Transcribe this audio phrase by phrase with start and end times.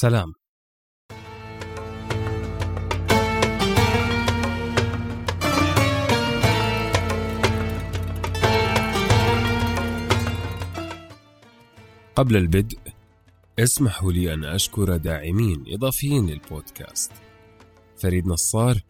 [0.00, 0.34] سلام.
[12.16, 12.78] قبل البدء
[13.58, 17.12] اسمحوا لي أن أشكر داعمين إضافيين للبودكاست.
[17.98, 18.80] فريد نصار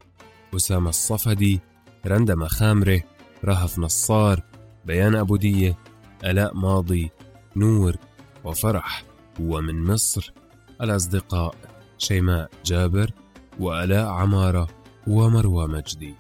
[0.57, 1.61] أسامة الصفدي
[2.07, 3.03] رندا مخامرة
[3.45, 4.43] رهف نصار
[4.85, 5.79] بيان أبو دية
[6.25, 7.11] ألاء ماضي
[7.57, 7.97] نور
[8.45, 9.05] وفرح.
[9.41, 10.33] ومن مصر
[10.83, 11.55] الأصدقاء
[11.99, 13.11] شيماء جابر
[13.61, 14.69] وألاء عمارة
[15.07, 16.15] ومروى مجدي.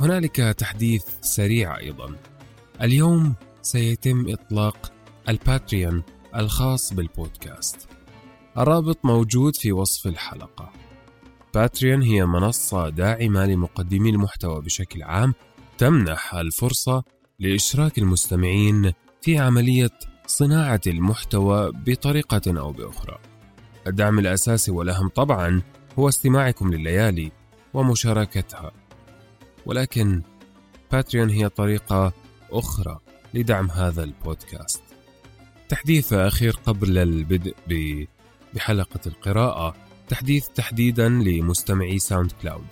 [0.00, 2.16] هنالك تحديث سريع أيضا.
[2.82, 4.92] اليوم سيتم إطلاق
[5.28, 6.02] الباتريون
[6.36, 7.88] الخاص بالبودكاست.
[8.58, 10.72] الرابط موجود في وصف الحلقة.
[11.54, 15.34] باتريون هي منصة داعمة لمقدمي المحتوى بشكل عام
[15.78, 17.04] تمنح الفرصة
[17.38, 23.31] لإشراك المستمعين في عملية صناعة المحتوى بطريقة أو بأخرى.
[23.86, 25.62] الدعم الأساسي والأهم طبعا
[25.98, 27.32] هو استماعكم لليالي
[27.74, 28.72] ومشاركتها.
[29.66, 30.22] ولكن
[30.92, 32.12] Patreon هي طريقة
[32.50, 32.98] أخرى
[33.34, 34.82] لدعم هذا البودكاست.
[35.68, 37.54] تحديث أخير قبل البدء
[38.54, 39.74] بحلقة القراءة
[40.08, 42.66] تحديث تحديدا لمستمعي SoundCloud.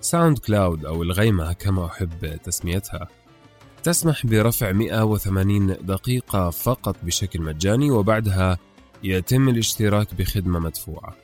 [0.00, 3.08] SoundCloud أو الغيمة كما أحب تسميتها
[3.82, 8.58] تسمح برفع 180 دقيقة فقط بشكل مجاني وبعدها
[9.04, 11.16] يتم الاشتراك بخدمة مدفوعة.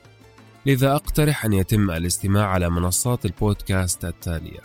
[0.65, 4.59] لذا أقترح أن يتم الاستماع على منصات البودكاست التالية: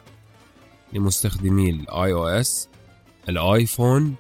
[0.93, 2.69] لمستخدمي ال iOS، ال
[3.29, 4.15] iPhone،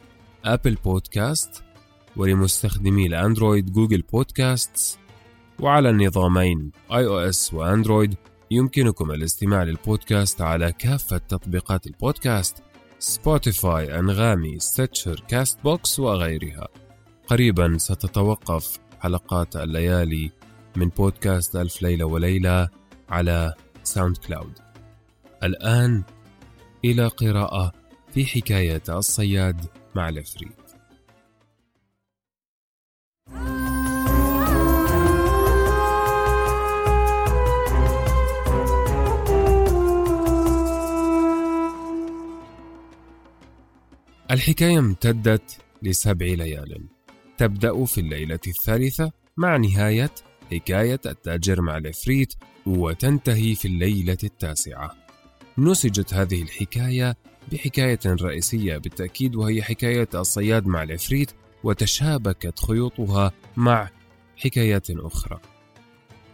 [0.44, 1.62] Apple Podcasts،
[2.17, 4.98] ولمستخدمي ال Android Google Podcasts،
[5.61, 8.14] وعلى النظامين iOS و Android
[8.51, 12.62] يمكنكم الاستماع للبودكاست على كافة تطبيقات البودكاست
[12.98, 16.69] Spotify، أنغامي، Stitcher، Castbox وغيرها.
[17.27, 20.30] قريبا ستتوقف حلقات الليالي
[20.77, 22.69] من بودكاست ألف ليلة وليلة
[23.08, 24.58] على SoundCloud.
[25.42, 26.02] الآن
[26.84, 27.72] إلى قراءة
[28.12, 30.64] في حكاية الصياد مع العفريت.
[44.30, 46.93] الحكاية امتدت لسبع ليال
[47.39, 50.11] تبدأ في الليلة الثالثة مع نهاية
[50.52, 52.34] حكاية التاجر مع العفريت
[52.67, 54.95] وتنتهي في الليلة التاسعة.
[55.58, 57.17] نسجت هذه الحكاية
[57.52, 61.30] بحكاية رئيسية بالتأكيد وهي حكاية الصياد مع العفريت
[61.64, 63.89] وتشابكت خيوطها مع
[64.36, 65.40] حكايات أخرى.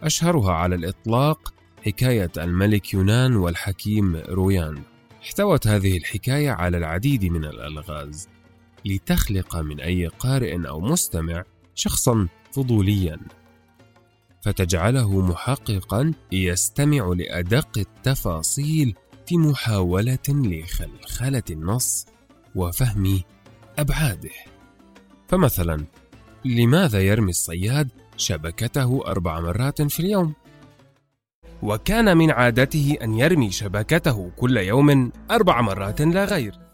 [0.03, 1.53] أشهرها على الإطلاق
[1.85, 4.81] حكاية الملك يونان والحكيم رويان.
[5.21, 8.29] احتوت هذه الحكاية على العديد من الألغاز.
[8.85, 11.43] لتخلق من أي قارئ أو مستمع
[11.75, 13.19] شخصا فضوليا
[14.41, 18.95] فتجعله محققا يستمع لأدق التفاصيل
[19.27, 22.05] في محاولة لخلخلة النص
[22.55, 23.21] وفهم
[23.79, 24.31] أبعاده
[25.27, 25.85] فمثلا
[26.45, 30.33] لماذا يرمي الصياد شبكته أربع مرات في اليوم؟
[31.61, 36.70] وكان من عادته أن يرمي شبكته كل يوم أربع مرات لا غير.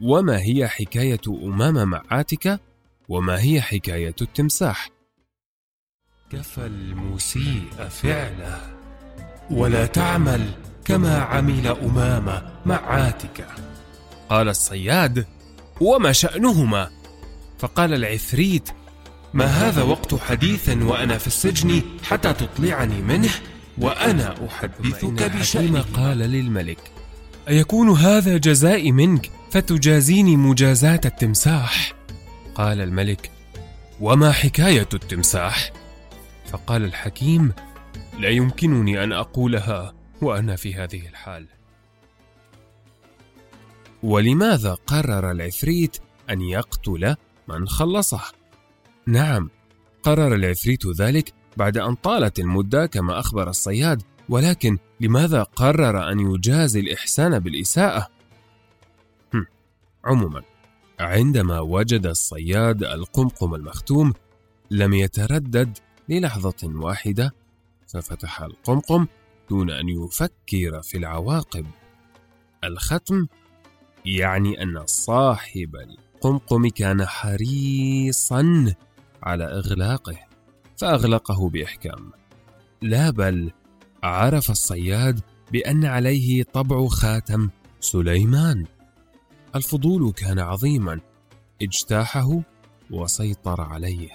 [0.00, 2.58] وما هي حكاية أمام مع عاتكة؟
[3.08, 4.88] وما هي حكاية التمساح؟
[6.32, 8.60] كفى المسيء فعله
[9.50, 10.50] ولا تعمل
[10.84, 13.46] كما عمل أمامة مع عاتكة
[14.28, 15.26] قال الصياد
[15.80, 16.90] وما شأنهما؟
[17.58, 18.70] فقال العفريت
[19.34, 23.30] ما هذا وقت حديث وأنا في السجن حتى تطلعني منه
[23.78, 26.97] وأنا أحدثك بشأن قال للملك
[27.48, 31.92] أيكون هذا جزائي منك فتجازيني مجازاة التمساح؟
[32.54, 33.30] قال الملك
[34.00, 35.72] وما حكاية التمساح؟
[36.46, 37.52] فقال الحكيم
[38.18, 41.46] لا يمكنني أن أقولها وأنا في هذه الحال
[44.02, 45.96] ولماذا قرر العفريت
[46.30, 47.14] أن يقتل
[47.48, 48.20] من خلصه؟
[49.06, 49.50] نعم
[50.02, 56.80] قرر العفريت ذلك بعد أن طالت المدة كما أخبر الصياد ولكن لماذا قرر أن يجازي
[56.80, 58.08] الإحسان بالإساءة؟
[60.04, 60.42] عموما
[61.00, 64.12] عندما وجد الصياد القمقم المختوم
[64.70, 65.78] لم يتردد
[66.08, 67.34] للحظة واحدة
[67.86, 69.06] ففتح القمقم
[69.50, 71.66] دون أن يفكر في العواقب
[72.64, 73.26] الختم
[74.04, 78.74] يعني أن صاحب القمقم كان حريصا
[79.22, 80.18] على إغلاقه
[80.76, 82.12] فأغلقه بإحكام
[82.82, 83.50] لا بل
[84.02, 85.20] عرف الصياد
[85.52, 87.48] بأن عليه طبع خاتم
[87.80, 88.66] سليمان.
[89.56, 91.00] الفضول كان عظيما.
[91.62, 92.42] اجتاحه
[92.90, 94.10] وسيطر عليه.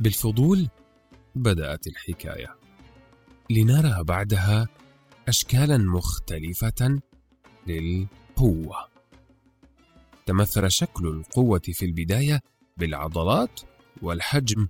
[0.00, 0.68] بالفضول
[1.34, 2.56] بدأت الحكاية.
[3.50, 4.66] لنرى بعدها
[5.28, 7.00] أشكالا مختلفة
[7.66, 8.76] للقوة.
[10.26, 12.40] تمثل شكل القوة في البداية
[12.76, 13.60] بالعضلات
[14.02, 14.68] والحجم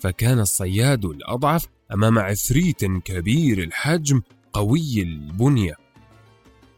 [0.00, 4.22] فكان الصياد الأضعف أمام عفريت كبير الحجم
[4.52, 5.74] قوي البنية.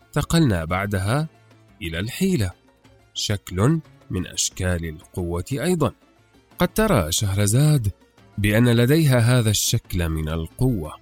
[0.06, 1.28] انتقلنا بعدها
[1.82, 2.52] إلى الحيلة
[3.14, 5.92] شكل من أشكال القوة أيضا.
[6.58, 7.92] قد ترى شهرزاد
[8.38, 10.94] بأن لديها هذا الشكل من القوة.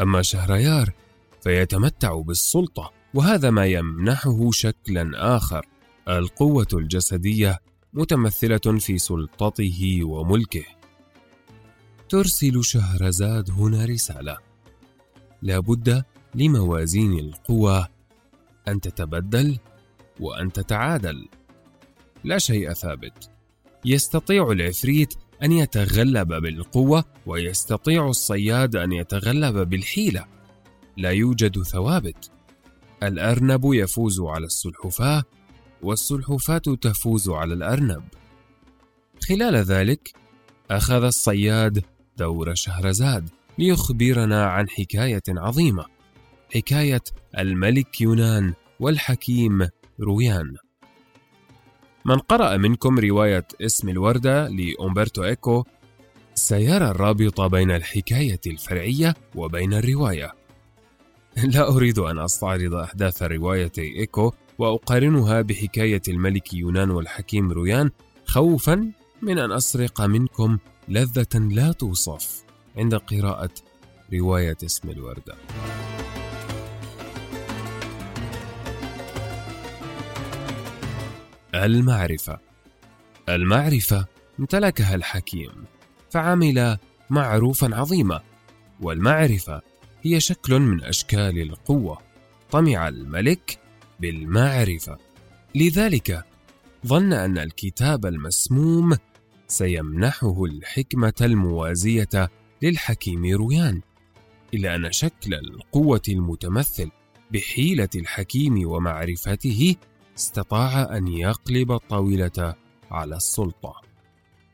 [0.00, 0.92] أما شهريار
[1.42, 5.66] فيتمتع بالسلطة وهذا ما يمنحه شكلا آخر.
[6.08, 7.58] القوة الجسدية
[7.92, 10.77] متمثلة في سلطته وملكه.
[12.08, 14.38] ترسل شهرزاد هنا رسالة.
[15.42, 17.86] لا بد لموازين القوى
[18.68, 19.58] أن تتبدل
[20.20, 21.28] وأن تتعادل.
[22.24, 23.30] لا شيء ثابت.
[23.84, 30.24] يستطيع العفريت أن يتغلب بالقوة ويستطيع الصياد أن يتغلب بالحيلة.
[30.96, 32.30] لا يوجد ثوابت.
[33.02, 35.24] الأرنب يفوز على السلحفاة
[35.82, 38.02] والسلحفاة تفوز على الأرنب.
[39.28, 40.12] خلال ذلك
[40.70, 41.84] أخذ الصياد
[42.18, 43.28] دور شهرزاد
[43.58, 45.84] ليخبرنا عن حكاية عظيمة.
[46.54, 47.02] حكاية
[47.38, 49.68] الملك يونان والحكيم
[50.00, 50.54] رويان.
[52.04, 55.64] من قرأ منكم رواية اسم الوردة لأمبرتو إيكو
[56.34, 60.32] سيرى الرابط بين الحكاية الفرعية وبين الرواية.
[61.54, 67.90] لا أريد أن أستعرض أحداث رواية إيكو وأقارنها بحكاية الملك يونان والحكيم رويان
[68.26, 68.92] خوفا
[69.22, 72.44] من أن أسرق منكم لذة لا توصف
[72.76, 73.50] عند قراءة
[74.14, 75.34] رواية اسم الوردة.
[81.54, 82.38] المعرفة.
[83.28, 84.06] المعرفة
[84.40, 85.64] امتلكها الحكيم
[86.10, 86.78] فعمل
[87.10, 88.20] معروفا عظيما
[88.80, 89.62] والمعرفة
[90.02, 91.98] هي شكل من أشكال القوة.
[92.50, 93.58] طمع الملك
[94.00, 94.98] بالمعرفة.
[95.54, 96.24] لذلك
[96.86, 98.96] ظن أن الكتاب المسموم
[99.48, 102.30] سيمنحه الحكمة الموازية
[102.62, 103.80] للحكيم رويان
[104.54, 106.90] إلا أن شكل القوة المتمثل
[107.30, 109.76] بحيلة الحكيم ومعرفته
[110.18, 112.54] استطاع أن يقلب الطاولة
[112.90, 113.74] على السلطة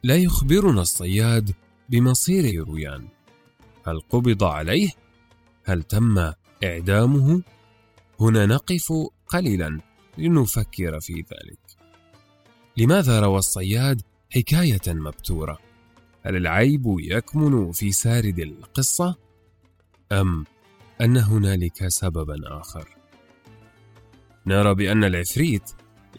[0.03, 1.55] لا يخبرنا الصياد
[1.89, 3.09] بمصير رويان
[3.87, 4.91] هل قبض عليه؟
[5.65, 6.33] هل تم
[6.65, 7.43] إعدامه؟
[8.21, 8.93] هنا نقف
[9.27, 9.81] قليلا
[10.19, 11.59] لنفكر في ذلك
[12.77, 14.03] لماذا روى الصياد
[14.35, 15.59] حكاية مبتورة؟
[16.23, 19.17] هل العيب يكمن في سارد القصة؟
[20.13, 20.45] أم
[21.01, 22.89] أن هنالك سببا آخر؟
[24.47, 25.71] نرى بأن العفريت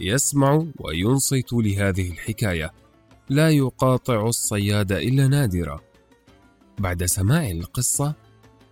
[0.01, 2.73] يسمع وينصت لهذه الحكاية
[3.29, 5.81] لا يقاطع الصياد إلا نادرا
[6.79, 8.15] بعد سماع القصة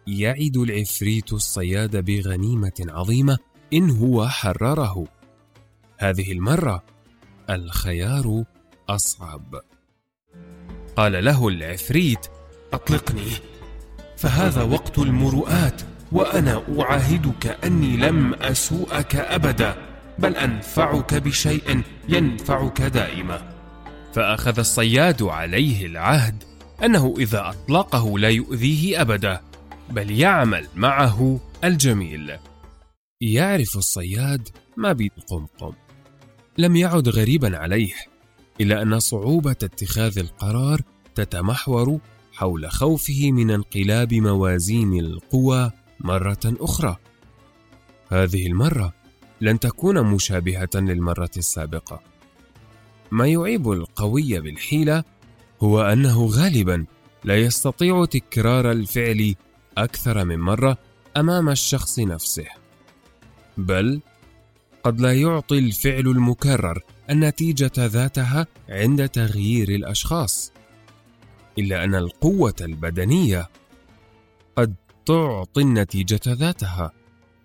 [0.07, 3.37] يعد العفريت الصياد بغنيمة عظيمة
[3.73, 5.07] إن هو حرره
[5.97, 6.83] هذه المرة
[7.49, 8.43] الخيار
[8.89, 9.55] أصعب
[10.95, 12.27] قال له العفريت
[12.73, 13.31] أطلقني
[14.17, 15.81] فهذا وقت المروءات
[16.11, 19.75] وأنا أعاهدك أني لم أسوءك أبدا
[20.19, 23.53] بل أنفعك بشيء ينفعك دائما.
[24.13, 26.43] فأخذ الصياد عليه العهد
[26.83, 29.41] أنه إذا أطلقه لا يؤذيه أبدا
[29.89, 32.37] بل يعمل معه الجميل.
[33.21, 35.73] يعرف الصياد ما بالقمقم
[36.57, 37.93] لم يعد غريبا عليه.
[38.61, 40.81] إلا أن صعوبة اتخاذ القرار
[41.15, 41.99] تتمحور
[42.33, 46.97] حول خوفه من انقلاب موازين القوى مرة أخرى.
[48.09, 48.93] هذه المرة
[49.41, 52.01] لن تكون مشابهة للمرة السابقة.
[53.11, 55.03] ما يعيب القوي بالحيلة
[55.63, 56.85] هو أنه غالبا
[57.23, 59.35] لا يستطيع تكرار الفعل
[59.77, 60.77] أكثر من مرة
[61.17, 62.45] أمام الشخص نفسه.
[63.57, 64.01] بل
[64.83, 70.51] قد لا يعطي الفعل المكرر النتيجة ذاتها عند تغيير الأشخاص.
[71.59, 73.49] إلا أن القوة البدنية
[74.55, 76.91] قد تعطي النتيجة ذاتها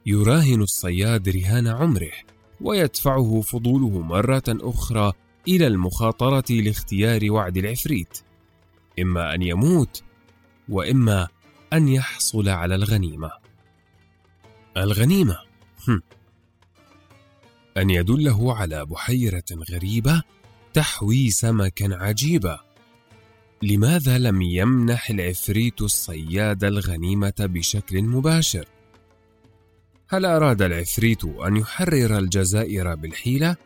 [0.06, 2.12] يراهن الصياد رهان عمره
[2.60, 5.12] ويدفعه فضوله مرة أخرى
[5.48, 8.18] إلى المخاطرة لاختيار وعد العفريت
[9.00, 10.02] إما أن يموت
[10.68, 11.28] وإما
[11.72, 13.30] أن يحصل على الغنيمة
[14.76, 15.36] الغنيمة
[15.88, 16.02] هم.
[17.78, 20.22] أن يدله على بحيرة غريبة
[20.72, 22.60] تحوي سمكا عجيبا
[23.62, 28.64] لماذا لم يمنح العفريت الصياد الغنيمة بشكل مباشر؟
[30.08, 33.56] هل أراد العفريت أن يحرر الجزائر بالحيلة؟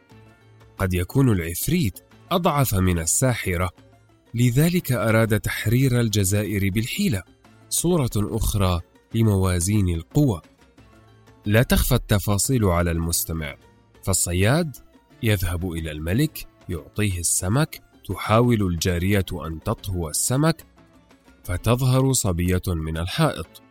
[0.79, 1.99] قد يكون العفريت
[2.31, 3.71] أضعف من الساحرة،
[4.35, 7.23] لذلك أراد تحرير الجزائر بالحيلة
[7.69, 8.81] صورة أخرى
[9.15, 10.43] لموازين القوى
[11.47, 13.57] لا تخفى التفاصيل على المستمع
[14.03, 14.77] فالصياد
[15.23, 20.65] يذهب إلى الملك يعطيه السمك تحاول الجارية أن تطهو السمك
[21.45, 23.63] فتظهر صبية من الحائط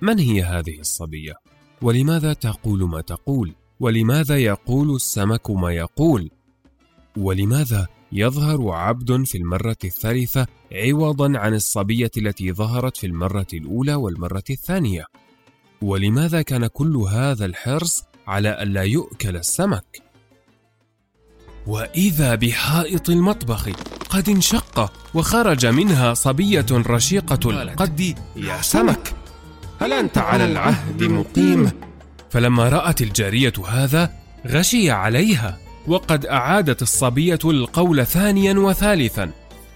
[0.00, 1.34] من هي هذه الصبية؟
[1.82, 6.30] ولماذا تقول ما تقول؟ ولماذا يقول السمك ما يقول؟
[7.16, 14.44] ولماذا يظهر عبد في المرة الثالثة عوضا عن الصبية التي ظهرت في المرة الأولى والمرة
[14.50, 15.04] الثانية؟
[15.82, 20.02] ولماذا كان كل هذا الحرص على ألا يؤكل السمك؟
[21.66, 23.68] وإذا بحائط المطبخ
[24.10, 29.14] قد انشق وخرج منها صبية رشيقة القد يا سمك
[29.80, 31.70] هل أنت على العهد مقيم؟
[32.30, 34.12] فلما رأت الجارية هذا
[34.46, 39.30] غشي عليها وقد أعادت الصبية القول ثانيا وثالثا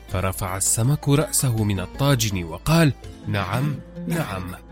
[0.08, 2.92] فرفع السمك رأسه من الطاجن وقال
[3.28, 3.74] نعم
[4.06, 4.65] نعم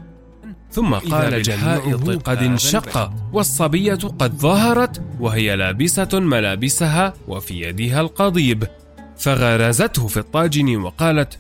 [0.75, 8.65] ثم قال الحائط قد انشق والصبية قد ظهرت وهي لابسة ملابسها وفي يدها القضيب.
[9.19, 11.39] فغرزته في الطاجن وقالت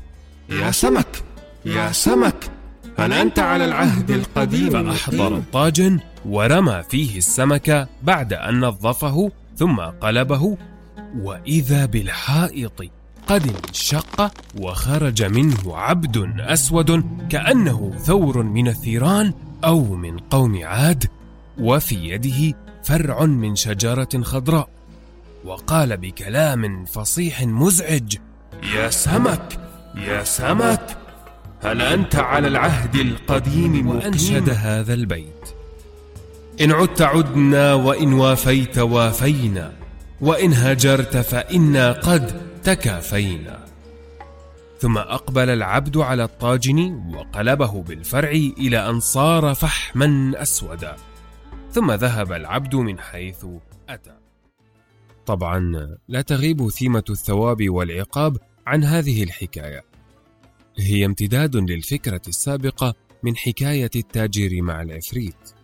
[0.51, 1.23] يا سمك
[1.65, 2.51] يا سمك
[2.99, 10.57] هل أنت على العهد القديم فأحضر الطاجن ورمى فيه السمك بعد أن نظفه ثم قلبه
[11.19, 12.85] وإذا بالحائط
[13.27, 19.33] قد انشق وخرج منه عبد أسود كأنه ثور من الثيران
[19.65, 21.05] أو من قوم عاد
[21.59, 24.69] وفي يده فرع من شجرة خضراء.
[25.45, 28.17] وقال بكلام فصيح مزعج
[28.75, 29.61] يا سمك
[29.95, 30.97] يا سمك
[31.63, 35.45] هل أنت على العهد القديم وأنشد هذا البيت.
[36.61, 39.73] إن عدت عدنا وإن وافيت وافينا
[40.21, 43.65] وإن هجرت فإنا قد تكافينا.
[44.79, 50.97] ثم أقبل العبد على الطاجن وقلبه بالفرع إلى أن صار فحما أسودا.
[51.71, 53.47] ثم ذهب العبد من حيث
[53.89, 54.17] أتى.
[55.27, 59.85] طبعا لا تغيب ثيمة الثواب والعقاب عن هذه الحكاية.
[60.79, 65.55] هي امتداد للفكرة السابقة من حكاية التاجر مع العفريت.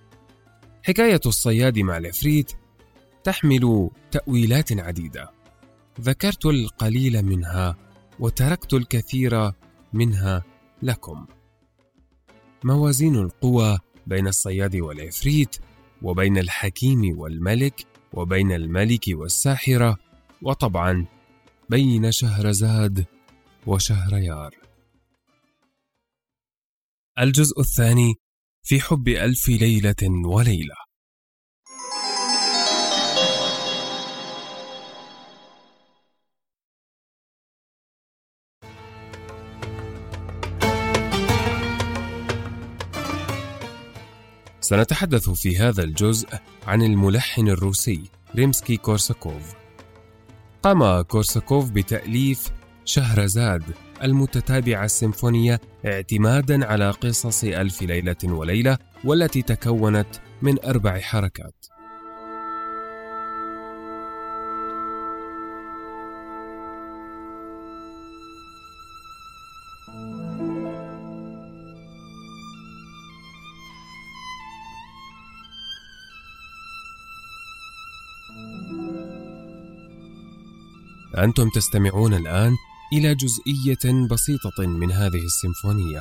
[0.83, 2.52] حكاية الصياد مع العفريت
[3.25, 5.39] تحمل تأويلات عديدة.
[6.00, 7.76] ذكرت القليل منها
[8.20, 9.52] وتركت الكثير
[9.92, 10.42] منها
[10.82, 11.26] لكم.
[12.64, 15.56] موازين القوى بين الصياد والعفريت
[16.02, 19.97] وبين الحكيم والملك وبين الملك والساحرة
[20.42, 21.06] وطبعا
[21.70, 23.06] بين شهرزاد
[23.66, 24.54] وشهريار
[27.18, 28.14] الجزء الثاني
[28.62, 30.89] في حب ألف ليلة وليلة.
[44.71, 46.29] سنتحدث في هذا الجزء
[46.67, 48.03] عن الملحن الروسي
[48.37, 49.55] ريمسكي كورساكوف.
[50.62, 52.50] قام كورساكوف بتأليف
[52.85, 53.62] شهرزاد
[54.03, 60.09] المتتابعة السيمفونية اعتمادا على قصص ألف ليلة وليلة والتي تكونت
[60.43, 61.67] من أربع حركات.
[81.19, 82.57] أنتم تستمعون الآن
[82.93, 86.00] إلى جزئية بسيطة من هذه السيمفونية.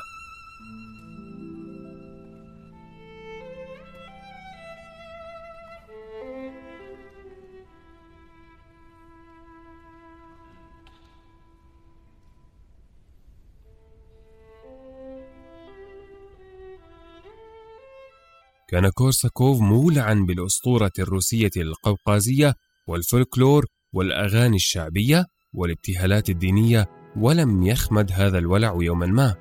[18.67, 22.53] كان كورساكوف مولعا بالأسطورة الروسية القوقازية
[22.87, 29.35] والفولكلور والأغاني الشعبية والابتهالات الدينية ولم يخمد هذا الولع يوما ما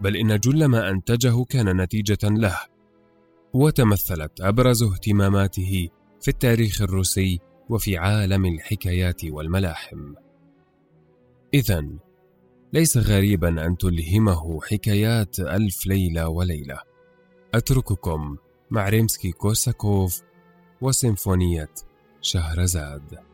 [0.00, 2.58] بل إن جل ما أنتجه كان نتيجة له.
[3.52, 5.88] وتمثلت أبرز اهتماماته
[6.20, 10.14] في التاريخ الروسي وفي عالم الحكايات والملاحم.
[11.54, 11.86] إذا
[12.72, 16.78] ليس غريبا أن تلهمه حكايات ألف ليلة وليلة.
[17.54, 18.36] أترككم
[18.70, 20.22] مع ريمسكي كورساكوف
[20.80, 21.74] وسيمفونية
[22.20, 23.29] شهرزاد.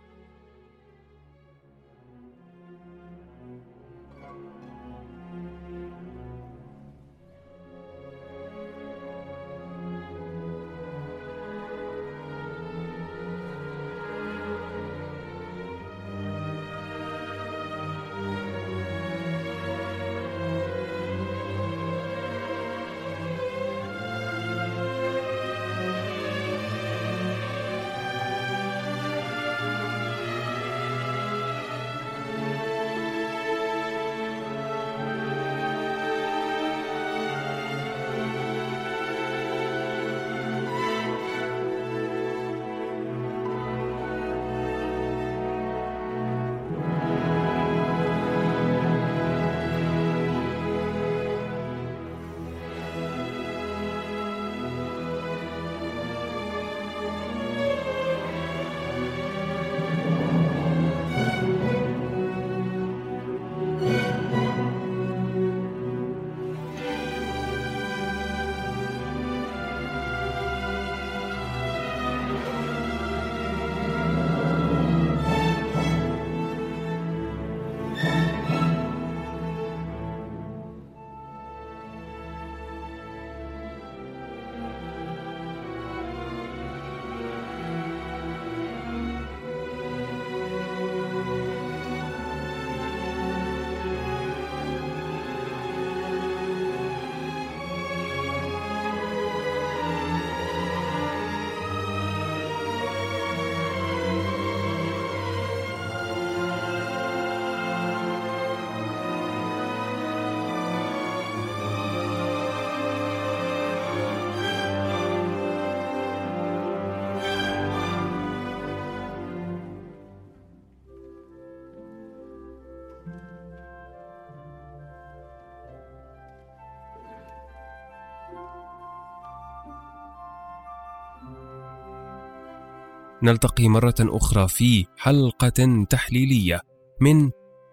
[133.23, 136.61] نلتقي مرة أخرى في حلقة تحليلية
[137.01, 137.31] من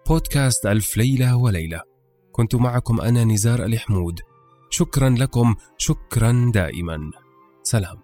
[0.08, 1.80] بودكاست ألف ليلة وليلة.
[2.32, 4.20] كنت معكم أنا نزار الحمود
[4.70, 5.54] شكرا لكم.
[5.78, 7.10] شكرا دائما.
[7.62, 8.03] سلام.